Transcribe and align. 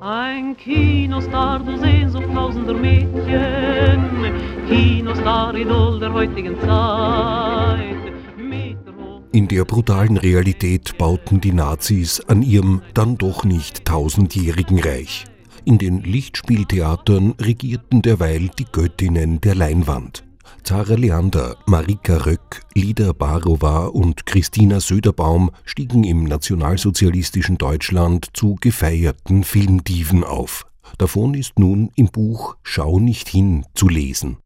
Ein 0.00 0.56
Kinostar, 0.56 1.60
du 1.60 1.76
Sehnsucht 1.78 2.32
tausender 2.32 2.74
Mädchen, 2.74 4.04
Kinostar-Idol 4.68 6.00
der 6.00 6.12
heutigen 6.12 6.60
Zeit. 6.60 7.96
In 9.32 9.48
der 9.48 9.64
brutalen 9.64 10.16
Realität 10.16 10.96
bauten 10.96 11.40
die 11.40 11.52
Nazis 11.52 12.20
an 12.20 12.42
ihrem 12.42 12.82
dann 12.94 13.18
doch 13.18 13.44
nicht 13.44 13.84
tausendjährigen 13.84 14.78
Reich. 14.78 15.24
In 15.64 15.78
den 15.78 16.02
Lichtspieltheatern 16.02 17.34
regierten 17.40 18.00
derweil 18.00 18.48
die 18.58 18.66
Göttinnen 18.70 19.40
der 19.40 19.54
Leinwand. 19.54 20.25
Zara 20.62 20.94
Leander, 20.94 21.56
Marika 21.66 22.16
Röck, 22.18 22.62
Lida 22.74 23.12
Barova 23.12 23.86
und 23.86 24.26
Christina 24.26 24.80
Söderbaum 24.80 25.50
stiegen 25.64 26.04
im 26.04 26.24
nationalsozialistischen 26.24 27.58
Deutschland 27.58 28.28
zu 28.32 28.56
gefeierten 28.60 29.44
Filmdiven 29.44 30.24
auf. 30.24 30.66
Davon 30.98 31.34
ist 31.34 31.58
nun 31.58 31.90
im 31.96 32.06
Buch 32.06 32.56
Schau 32.62 32.98
nicht 32.98 33.28
hin 33.28 33.66
zu 33.74 33.88
lesen. 33.88 34.38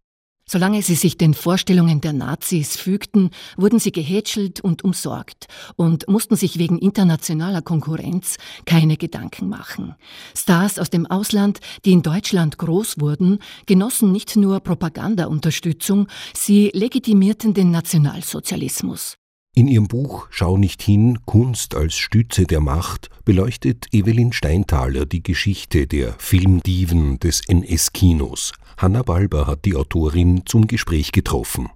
Solange 0.53 0.83
sie 0.83 0.97
sich 0.97 1.17
den 1.17 1.33
Vorstellungen 1.33 2.01
der 2.01 2.13
Nazis 2.13 2.77
fügten, 2.77 3.31
wurden 3.57 3.79
sie 3.79 3.93
gehätschelt 3.93 4.61
und 4.61 4.83
umsorgt 4.83 5.47
und 5.77 6.09
mussten 6.09 6.35
sich 6.35 6.59
wegen 6.59 6.77
internationaler 6.77 7.63
Konkurrenz 7.63 8.37
keine 8.65 8.97
Gedanken 8.97 9.49
machen. 9.49 9.95
Stars 10.37 10.81
aus 10.81 10.91
dem 10.91 11.07
Ausland, 11.07 11.61
die 11.85 11.93
in 11.93 12.03
Deutschland 12.03 12.59
groß 12.59 12.99
wurden, 12.99 13.39
genossen 13.67 14.11
nicht 14.11 14.35
nur 14.35 14.59
Propagandaunterstützung, 14.59 16.09
sie 16.35 16.73
legitimierten 16.75 17.55
den 17.55 17.71
Nationalsozialismus. 17.71 19.20
In 19.60 19.69
ihrem 19.69 19.88
Buch 19.88 20.27
Schau 20.30 20.56
nicht 20.56 20.80
hin, 20.80 21.19
Kunst 21.27 21.74
als 21.74 21.94
Stütze 21.94 22.47
der 22.47 22.61
Macht 22.61 23.11
beleuchtet 23.27 23.89
Evelyn 23.92 24.33
Steintaler 24.33 25.05
die 25.05 25.22
Geschichte 25.22 25.86
der 25.86 26.14
Filmdiven 26.17 27.19
des 27.19 27.47
NS-Kinos. 27.47 28.52
Hanna 28.78 29.02
Balber 29.02 29.47
hat 29.47 29.67
die 29.67 29.77
Autorin 29.77 30.47
zum 30.47 30.67
Gespräch 30.67 31.12
getroffen 31.12 31.69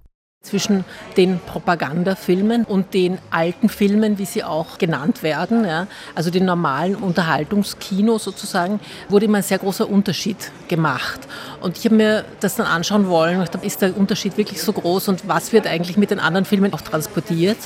zwischen 0.45 0.85
den 1.17 1.39
Propagandafilmen 1.39 2.63
und 2.63 2.93
den 2.93 3.17
alten 3.31 3.67
Filmen, 3.67 4.17
wie 4.17 4.25
sie 4.25 4.43
auch 4.43 4.77
genannt 4.77 5.23
werden, 5.23 5.65
ja, 5.65 5.87
also 6.13 6.29
den 6.29 6.45
normalen 6.45 6.95
Unterhaltungskino 6.95 8.17
sozusagen, 8.17 8.79
wurde 9.09 9.25
immer 9.25 9.39
ein 9.39 9.43
sehr 9.43 9.59
großer 9.59 9.89
Unterschied 9.89 10.51
gemacht. 10.67 11.19
Und 11.61 11.77
ich 11.77 11.85
habe 11.85 11.95
mir 11.95 12.25
das 12.39 12.55
dann 12.55 12.67
anschauen 12.67 13.07
wollen, 13.07 13.39
und 13.39 13.63
ist 13.63 13.81
der 13.81 13.97
Unterschied 13.97 14.37
wirklich 14.37 14.61
so 14.61 14.71
groß 14.71 15.07
und 15.07 15.27
was 15.27 15.51
wird 15.51 15.67
eigentlich 15.67 15.97
mit 15.97 16.11
den 16.11 16.19
anderen 16.19 16.45
Filmen 16.45 16.73
auch 16.73 16.81
transportiert 16.81 17.57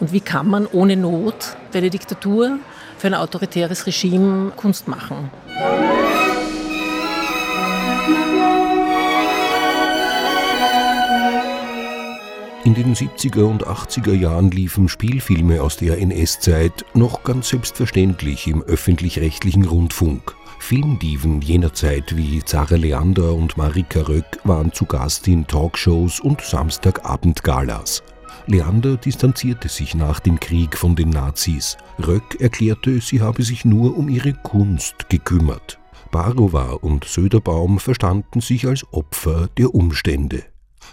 und 0.00 0.12
wie 0.12 0.20
kann 0.20 0.48
man 0.48 0.66
ohne 0.66 0.96
Not 0.96 1.56
für 1.70 1.78
eine 1.78 1.90
Diktatur, 1.90 2.58
für 2.98 3.06
ein 3.08 3.14
autoritäres 3.14 3.86
Regime 3.86 4.52
Kunst 4.56 4.88
machen. 4.88 5.30
In 12.64 12.72
den 12.72 12.94
70er 12.94 13.42
und 13.42 13.66
80er 13.66 14.14
Jahren 14.14 14.50
liefen 14.50 14.88
Spielfilme 14.88 15.60
aus 15.60 15.76
der 15.76 15.98
NS-Zeit 15.98 16.86
noch 16.94 17.22
ganz 17.22 17.50
selbstverständlich 17.50 18.46
im 18.46 18.62
öffentlich-rechtlichen 18.62 19.66
Rundfunk. 19.66 20.34
Filmdiven 20.60 21.42
jener 21.42 21.74
Zeit 21.74 22.16
wie 22.16 22.42
Zara 22.42 22.76
Leander 22.76 23.34
und 23.34 23.58
Marika 23.58 24.00
Röck 24.00 24.38
waren 24.44 24.72
zu 24.72 24.86
Gast 24.86 25.28
in 25.28 25.46
Talkshows 25.46 26.20
und 26.20 26.40
Samstagabendgalas. 26.40 28.02
Leander 28.46 28.96
distanzierte 28.96 29.68
sich 29.68 29.94
nach 29.94 30.20
dem 30.20 30.40
Krieg 30.40 30.78
von 30.78 30.96
den 30.96 31.10
Nazis. 31.10 31.76
Röck 32.06 32.40
erklärte, 32.40 32.98
sie 33.02 33.20
habe 33.20 33.42
sich 33.42 33.66
nur 33.66 33.94
um 33.94 34.08
ihre 34.08 34.32
Kunst 34.32 35.10
gekümmert. 35.10 35.78
Barova 36.10 36.72
und 36.72 37.04
Söderbaum 37.04 37.78
verstanden 37.78 38.40
sich 38.40 38.66
als 38.66 38.90
Opfer 38.90 39.48
der 39.58 39.74
Umstände. 39.74 40.44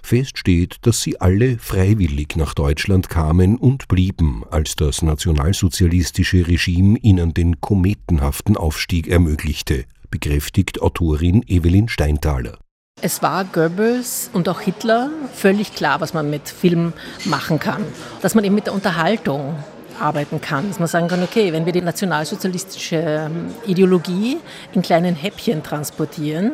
Fest 0.03 0.37
steht, 0.37 0.77
dass 0.81 1.01
sie 1.01 1.19
alle 1.21 1.57
freiwillig 1.57 2.35
nach 2.35 2.53
Deutschland 2.53 3.09
kamen 3.09 3.57
und 3.57 3.87
blieben, 3.87 4.43
als 4.49 4.75
das 4.75 5.01
nationalsozialistische 5.01 6.47
Regime 6.47 6.97
ihnen 6.99 7.33
den 7.33 7.61
kometenhaften 7.61 8.57
Aufstieg 8.57 9.07
ermöglichte, 9.07 9.85
bekräftigt 10.09 10.81
Autorin 10.81 11.43
Evelyn 11.47 11.87
Steintaler. 11.87 12.57
Es 13.03 13.23
war 13.23 13.45
Goebbels 13.45 14.29
und 14.31 14.47
auch 14.47 14.59
Hitler 14.59 15.09
völlig 15.33 15.73
klar, 15.73 16.01
was 16.01 16.13
man 16.13 16.29
mit 16.29 16.47
Film 16.47 16.93
machen 17.25 17.59
kann. 17.59 17.83
Dass 18.21 18.35
man 18.35 18.43
eben 18.43 18.53
mit 18.53 18.67
der 18.67 18.73
Unterhaltung 18.73 19.55
arbeiten 20.01 20.41
kann. 20.41 20.67
Dass 20.67 20.79
man 20.79 20.87
sagen 20.87 21.07
kann, 21.07 21.23
okay, 21.23 21.53
wenn 21.53 21.65
wir 21.65 21.73
die 21.73 21.81
nationalsozialistische 21.81 22.95
ähm, 22.97 23.53
Ideologie 23.65 24.37
in 24.73 24.81
kleinen 24.81 25.15
Häppchen 25.15 25.63
transportieren, 25.63 26.53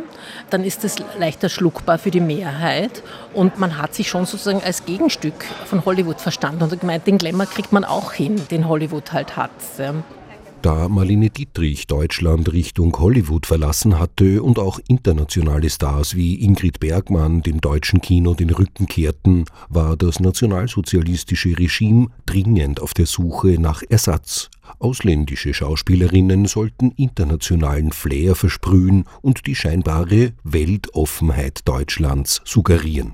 dann 0.50 0.64
ist 0.64 0.84
das 0.84 0.98
leichter 1.18 1.50
schluckbar 1.50 1.98
für 1.98 2.12
die 2.12 2.20
Mehrheit. 2.20 3.04
Und 3.34 3.60
man 3.60 3.78
hat 3.78 3.94
sich 3.94 4.10
schon 4.10 4.26
sozusagen 4.26 4.62
als 4.64 4.86
Gegenstück 4.86 5.46
von 5.66 5.86
Hollywood 5.86 6.22
verstanden 6.22 6.64
und 6.64 6.80
gemeint, 6.80 7.08
den 7.08 7.18
Glamour 7.18 7.46
kriegt 7.46 7.72
man 7.72 7.84
auch 7.84 8.14
hin, 8.14 8.36
den 8.52 8.68
Hollywood 8.68 9.14
halt 9.14 9.36
hat. 9.36 9.52
Da 10.64 10.90
Marlene 10.90 11.30
Dietrich 11.30 11.86
Deutschland 11.86 12.52
Richtung 12.52 12.98
Hollywood 12.98 13.46
verlassen 13.46 14.00
hatte 14.00 14.42
und 14.42 14.58
auch 14.58 14.80
internationale 14.88 15.70
Stars 15.70 16.16
wie 16.16 16.44
Ingrid 16.44 16.80
Bergmann 16.80 17.42
dem 17.42 17.62
deutschen 17.62 18.02
Kino 18.02 18.34
den 18.34 18.50
Rücken 18.50 18.88
kehrten, 18.88 19.46
war 19.70 19.96
das 19.96 20.20
nationalsozialistische 20.20 21.58
Regime 21.58 22.08
dringend 22.26 22.82
auf 22.82 22.96
der 22.96 23.06
Suche 23.06 23.60
nach 23.60 23.84
Ersatz. 23.88 24.50
Ausländische 24.80 25.54
Schauspielerinnen 25.54 26.46
sollten 26.48 26.92
internationalen 26.92 27.92
Flair 27.92 28.36
versprühen 28.36 29.06
und 29.22 29.46
die 29.46 29.56
scheinbare 29.56 30.34
Weltoffenheit 30.44 31.68
Deutschlands 31.68 32.42
suggerieren. 32.46 33.14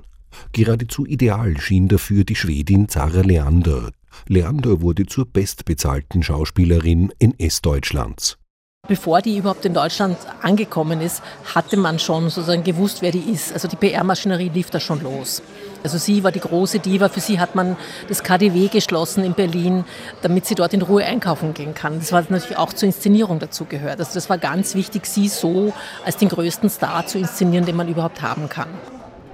Geradezu 0.53 1.05
ideal 1.05 1.59
schien 1.59 1.89
dafür 1.89 2.23
die 2.23 2.35
Schwedin 2.35 2.89
Zara 2.89 3.21
Leander, 3.21 3.91
Leander 4.27 4.81
wurde 4.81 5.05
zur 5.05 5.25
bestbezahlten 5.25 6.23
Schauspielerin 6.23 7.11
NS-Deutschlands. 7.19 8.37
Bevor 8.85 9.21
die 9.21 9.37
überhaupt 9.37 9.63
in 9.63 9.73
Deutschland 9.73 10.17
angekommen 10.41 10.99
ist, 10.99 11.23
hatte 11.55 11.77
man 11.77 11.99
schon 11.99 12.29
sozusagen 12.29 12.65
gewusst, 12.65 13.01
wer 13.01 13.13
die 13.13 13.31
ist. 13.31 13.53
Also 13.53 13.69
die 13.69 13.77
PR-Maschinerie 13.77 14.49
lief 14.49 14.71
da 14.71 14.81
schon 14.81 15.01
los. 15.01 15.41
Also 15.83 15.97
sie 15.97 16.21
war 16.25 16.33
die 16.33 16.41
große 16.41 16.79
Diva. 16.79 17.07
Für 17.07 17.21
sie 17.21 17.39
hat 17.39 17.55
man 17.55 17.77
das 18.09 18.23
KDW 18.23 18.67
geschlossen 18.67 19.23
in 19.23 19.35
Berlin, 19.35 19.85
damit 20.21 20.45
sie 20.45 20.55
dort 20.55 20.73
in 20.73 20.81
Ruhe 20.81 21.05
einkaufen 21.05 21.53
gehen 21.53 21.73
kann. 21.73 21.99
Das 21.99 22.11
war 22.11 22.25
natürlich 22.27 22.57
auch 22.57 22.73
zur 22.73 22.87
Inszenierung 22.87 23.39
dazu 23.39 23.63
gehört. 23.63 23.99
Also 23.99 24.15
das 24.15 24.29
war 24.29 24.37
ganz 24.37 24.75
wichtig, 24.75 25.05
sie 25.05 25.29
so 25.29 25.71
als 26.03 26.17
den 26.17 26.27
größten 26.27 26.69
Star 26.69 27.07
zu 27.07 27.17
inszenieren, 27.17 27.65
den 27.65 27.77
man 27.77 27.87
überhaupt 27.87 28.21
haben 28.21 28.49
kann. 28.49 28.67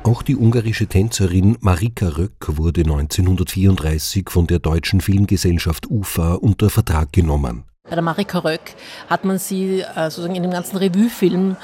Auch 0.09 0.23
die 0.23 0.35
ungarische 0.35 0.87
Tänzerin 0.87 1.55
Marika 1.59 2.07
Röck 2.07 2.47
wurde 2.47 2.81
1934 2.81 4.27
von 4.27 4.47
der 4.47 4.57
deutschen 4.57 5.01
Filmgesellschaft 5.01 5.85
UFA 5.87 6.33
unter 6.33 6.71
Vertrag 6.71 7.13
genommen. 7.13 7.63
Bei 7.87 7.93
der 7.93 8.01
Marika 8.01 8.39
Röck 8.39 8.73
hat 9.07 9.23
man 9.23 9.37
sie 9.37 9.81
äh, 9.81 10.09
sozusagen 10.09 10.33
in 10.33 10.41
dem 10.41 10.51
ganzen 10.51 10.77
Revue-Film, 10.77 11.57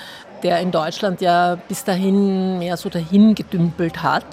der 0.43 0.59
in 0.59 0.69
Deutschland 0.69 1.21
ja 1.21 1.55
bis 1.55 1.85
dahin 1.85 2.59
mehr 2.59 2.77
so 2.77 2.89
dahin 2.89 3.33
gedümpelt 3.33 4.03
hat, 4.03 4.27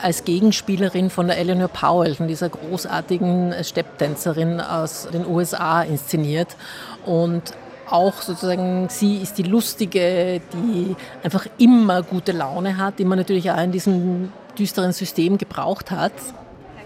als 0.00 0.24
Gegenspielerin 0.24 1.10
von 1.10 1.26
der 1.26 1.36
Eleanor 1.36 1.68
Powell, 1.68 2.14
von 2.14 2.28
dieser 2.28 2.48
großartigen 2.48 3.52
Stepptänzerin 3.62 4.62
aus 4.62 5.06
den 5.12 5.26
USA 5.26 5.82
inszeniert. 5.82 6.56
Und 7.04 7.52
auch 7.92 8.22
sozusagen, 8.22 8.88
sie 8.88 9.16
ist 9.16 9.38
die 9.38 9.42
Lustige, 9.42 10.40
die 10.52 10.96
einfach 11.22 11.46
immer 11.58 12.02
gute 12.02 12.32
Laune 12.32 12.76
hat, 12.76 12.98
die 12.98 13.04
man 13.04 13.18
natürlich 13.18 13.50
auch 13.50 13.58
in 13.58 13.72
diesem 13.72 14.32
düsteren 14.58 14.92
System 14.92 15.38
gebraucht 15.38 15.90
hat. 15.90 16.12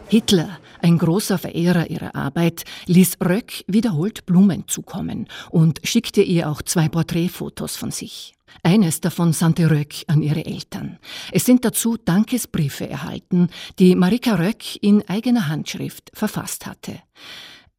Hitler, 0.09 0.59
ein 0.82 0.99
großer 0.99 1.38
Verehrer 1.38 1.88
ihrer 1.88 2.14
Arbeit, 2.14 2.64
ließ 2.87 3.17
Röck 3.25 3.64
wiederholt 3.67 4.26
Blumen 4.26 4.69
zukommen 4.69 5.28
und 5.50 5.81
schickte 5.82 6.23
ihr 6.23 6.50
auch 6.50 6.62
zwei 6.62 6.88
Porträtfotos 6.88 7.76
von 7.76 7.90
sich. 7.90 8.34
Eines 8.62 9.00
davon 9.00 9.32
sandte 9.32 9.70
Röck 9.70 10.05
an 10.06 10.23
ihre 10.23 10.44
Eltern. 10.44 10.99
Es 11.32 11.44
sind 11.44 11.64
dazu 11.64 11.96
Dankesbriefe 11.96 12.88
erhalten, 12.88 13.49
die 13.78 13.96
Marika 13.96 14.37
Röck 14.37 14.82
in 14.82 15.08
eigener 15.08 15.49
Handschrift 15.49 16.11
verfasst 16.14 16.67
hatte. 16.67 17.00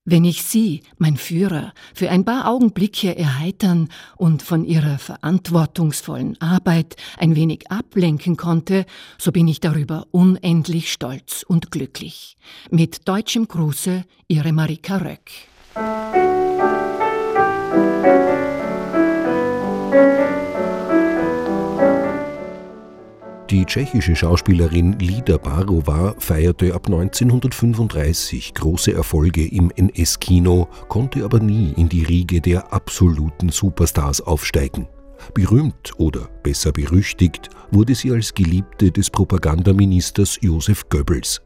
Wenn 0.08 0.24
ich 0.24 0.44
Sie, 0.44 0.84
mein 1.00 1.18
Führer, 1.18 1.74
für 1.96 2.12
ein 2.12 2.26
paar 2.26 2.48
Augenblicke 2.48 3.18
erheitern 3.18 3.90
und 4.16 4.44
von 4.44 4.64
Ihrer 4.64 5.00
verantwortungsvollen 5.00 6.40
Arbeit 6.40 6.96
ein 7.18 7.36
wenig 7.36 7.72
ablenken 7.72 8.38
konnte, 8.38 8.86
so 9.18 9.32
bin 9.32 9.48
ich 9.48 9.62
darüber 9.62 10.06
unendlich 10.12 10.92
stolz 10.92 11.44
und 11.48 11.72
glücklich. 11.72 12.38
Mit 12.70 13.08
deutschem 13.08 13.48
Gruße, 13.48 14.04
Ihre 14.28 14.54
Marika 14.54 14.98
Röck. 14.98 15.32
Die 23.52 23.64
tschechische 23.64 24.16
Schauspielerin 24.16 24.98
Lida 24.98 25.38
Barova 25.38 26.16
feierte 26.18 26.74
ab 26.74 26.88
1935 26.88 28.56
große 28.56 28.92
Erfolge 28.92 29.46
im 29.46 29.70
NS-Kino, 29.70 30.68
konnte 30.88 31.24
aber 31.24 31.40
nie 31.40 31.72
in 31.78 31.88
die 31.88 32.04
Riege 32.04 32.42
der 32.42 32.74
absoluten 32.74 33.50
Superstars 33.50 34.22
aufsteigen. 34.22 34.88
Berühmt 35.36 35.94
oder 35.98 36.28
besser 36.42 36.72
berüchtigt 36.72 37.50
wurde 37.70 37.94
sie 37.94 38.12
als 38.12 38.34
Geliebte 38.34 38.92
des 38.92 39.12
Propagandaministers 39.12 40.40
Josef 40.42 40.90
Goebbels. 40.90 41.40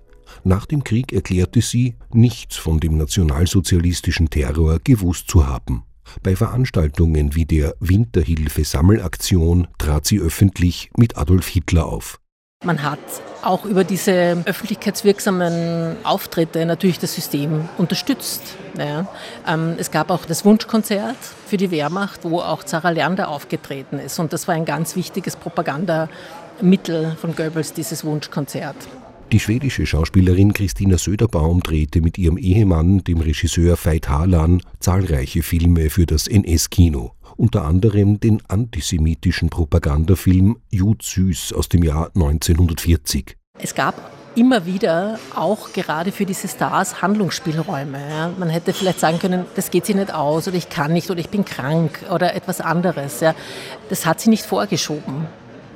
Nach 0.46 0.66
dem 0.66 0.86
Krieg 0.86 1.12
erklärte 1.12 1.62
sie, 1.62 1.96
nichts 2.14 2.56
von 2.56 2.80
dem 2.80 2.98
nationalsozialistischen 2.98 4.30
Terror 4.30 4.80
gewusst 4.82 5.30
zu 5.30 5.48
haben. 5.48 5.84
Bei 6.24 6.36
Veranstaltungen 6.36 7.36
wie 7.36 7.46
der 7.46 7.76
Winterhilfe-Sammelaktion 7.80 9.68
trat 9.78 10.06
sie 10.06 10.20
öffentlich 10.20 10.90
mit 10.98 11.18
Adolf 11.18 11.48
Hitler 11.48 11.86
auf. 11.86 12.20
Man 12.66 12.84
hat 12.84 13.00
auch 13.42 13.64
über 13.64 13.86
diese 13.86 14.44
öffentlichkeitswirksamen 14.46 15.96
Auftritte 16.04 16.66
natürlich 16.66 17.00
das 17.00 17.16
System 17.16 17.70
unterstützt. 17.78 18.42
Ja. 18.78 19.08
Ähm, 19.48 19.76
es 19.78 19.92
gab 19.92 20.10
auch 20.10 20.26
das 20.26 20.44
Wunschkonzert 20.44 21.16
für 21.48 21.56
die 21.56 21.72
Wehrmacht, 21.72 22.26
wo 22.26 22.42
auch 22.42 22.64
Zara 22.64 22.90
Lerner 22.90 23.30
aufgetreten 23.30 23.98
ist. 23.98 24.20
Und 24.20 24.34
das 24.34 24.50
war 24.50 24.56
ein 24.56 24.66
ganz 24.66 24.98
wichtiges 24.98 25.38
Propagandamittel 25.38 27.16
von 27.16 27.34
Goebbels, 27.34 27.72
dieses 27.72 28.04
Wunschkonzert. 28.04 28.76
Die 29.32 29.40
schwedische 29.40 29.86
Schauspielerin 29.86 30.54
Christina 30.54 30.98
Söderbaum 30.98 31.62
drehte 31.62 32.02
mit 32.02 32.18
ihrem 32.18 32.40
Ehemann, 32.40 33.04
dem 33.04 33.20
Regisseur 33.20 33.78
Veit 33.78 34.10
Harlan, 34.10 34.64
zahlreiche 34.80 35.44
Filme 35.44 35.92
für 35.92 36.08
das 36.08 36.28
NS-Kino, 36.28 37.12
unter 37.38 37.64
anderem 37.64 38.20
den 38.20 38.42
antisemitischen 38.48 39.52
Propagandafilm 39.52 40.58
Jud 40.72 41.04
Süß 41.04 41.54
aus 41.54 41.70
dem 41.70 41.84
Jahr 41.84 42.08
1940. 42.16 43.38
Es 43.60 43.76
gab 43.76 44.12
immer 44.34 44.66
wieder 44.66 45.20
auch 45.36 45.74
gerade 45.74 46.12
für 46.12 46.26
diese 46.26 46.48
Stars 46.48 47.04
Handlungsspielräume. 47.04 48.00
Ja. 48.10 48.32
Man 48.36 48.50
hätte 48.50 48.74
vielleicht 48.74 49.00
sagen 49.00 49.20
können, 49.20 49.46
das 49.56 49.70
geht 49.70 49.86
sich 49.86 49.96
nicht 49.96 50.12
aus 50.12 50.48
oder 50.48 50.58
ich 50.58 50.70
kann 50.70 50.92
nicht 50.92 51.12
oder 51.12 51.20
ich 51.20 51.30
bin 51.30 51.46
krank 51.46 52.04
oder 52.12 52.34
etwas 52.34 52.62
anderes. 52.62 53.20
Ja. 53.20 53.36
Das 53.90 54.08
hat 54.08 54.22
sie 54.22 54.32
nicht 54.32 54.48
vorgeschoben. 54.48 55.28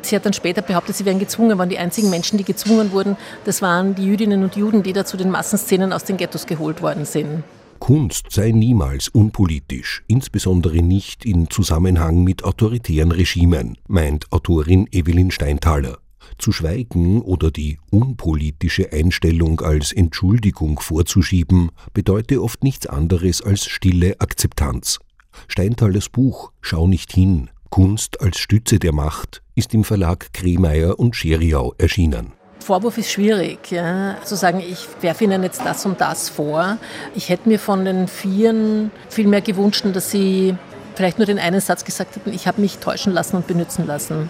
Sie 0.03 0.15
hat 0.15 0.25
dann 0.25 0.33
später 0.33 0.61
behauptet, 0.61 0.95
sie 0.95 1.05
wären 1.05 1.19
gezwungen, 1.19 1.57
waren 1.57 1.69
die 1.69 1.77
einzigen 1.77 2.09
Menschen, 2.09 2.37
die 2.37 2.43
gezwungen 2.43 2.91
wurden. 2.91 3.17
Das 3.45 3.61
waren 3.61 3.95
die 3.95 4.05
Jüdinnen 4.05 4.43
und 4.43 4.55
Juden, 4.55 4.83
die 4.83 4.93
da 4.93 5.05
zu 5.05 5.17
den 5.17 5.31
Massenszenen 5.31 5.93
aus 5.93 6.03
den 6.03 6.17
Ghettos 6.17 6.45
geholt 6.45 6.81
worden 6.81 7.05
sind. 7.05 7.43
Kunst 7.79 8.27
sei 8.31 8.51
niemals 8.51 9.09
unpolitisch, 9.09 10.03
insbesondere 10.07 10.81
nicht 10.81 11.25
in 11.25 11.49
Zusammenhang 11.49 12.23
mit 12.23 12.43
autoritären 12.45 13.11
Regimen, 13.11 13.77
meint 13.87 14.31
Autorin 14.31 14.87
Evelyn 14.91 15.31
Steintaler. 15.31 15.97
Zu 16.37 16.51
schweigen 16.51 17.21
oder 17.21 17.51
die 17.51 17.79
unpolitische 17.91 18.91
Einstellung 18.93 19.59
als 19.59 19.91
Entschuldigung 19.91 20.79
vorzuschieben, 20.79 21.71
bedeute 21.93 22.41
oft 22.41 22.63
nichts 22.63 22.87
anderes 22.87 23.41
als 23.41 23.65
stille 23.65 24.15
Akzeptanz. 24.19 24.99
Steintalers 25.47 26.09
Buch 26.09 26.51
Schau 26.61 26.87
nicht 26.87 27.11
hin, 27.11 27.49
Kunst 27.73 28.21
als 28.21 28.37
Stütze 28.37 28.77
der 28.77 28.93
Macht 28.93 29.41
ist 29.55 29.73
im 29.73 29.83
Verlag 29.83 30.31
Kremeyer 30.31 30.99
und 30.99 31.15
Scheriau 31.15 31.73
erschienen. 31.79 32.33
Vorwurf 32.59 32.99
ist 32.99 33.11
schwierig, 33.11 33.71
ja. 33.71 34.15
zu 34.23 34.35
sagen, 34.35 34.59
ich 34.59 34.87
werfe 35.01 35.23
Ihnen 35.23 35.41
jetzt 35.41 35.65
das 35.65 35.83
und 35.83 35.99
das 35.99 36.29
vor. 36.29 36.77
Ich 37.15 37.29
hätte 37.29 37.49
mir 37.49 37.57
von 37.57 37.83
den 37.83 38.07
Vieren 38.07 38.91
viel 39.09 39.27
mehr 39.27 39.41
gewünscht, 39.41 39.85
dass 39.91 40.11
Sie 40.11 40.55
vielleicht 40.93 41.17
nur 41.17 41.25
den 41.25 41.39
einen 41.39 41.61
Satz 41.61 41.83
gesagt 41.83 42.15
hätten, 42.15 42.31
ich 42.31 42.45
habe 42.45 42.61
mich 42.61 42.77
täuschen 42.77 43.11
lassen 43.11 43.37
und 43.37 43.47
benützen 43.47 43.87
lassen. 43.87 44.29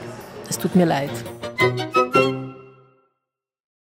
Es 0.49 0.57
tut 0.57 0.77
mir 0.77 0.85
leid. 0.85 1.11